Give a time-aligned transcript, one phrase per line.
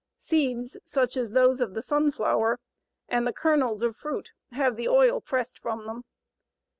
[0.17, 2.59] Seeds, such as those of the sunflower,
[3.07, 6.05] and the kernels of fruit have the oil pressed from them.